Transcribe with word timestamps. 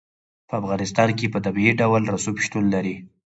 په 0.47 0.53
افغانستان 0.61 1.09
کې 1.17 1.31
په 1.33 1.39
طبیعي 1.45 1.71
ډول 1.81 2.03
رسوب 2.15 2.35
شتون 2.45 2.63
لري. 2.73 2.95